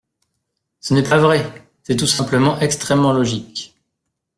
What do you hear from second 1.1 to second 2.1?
vrai! C’est tout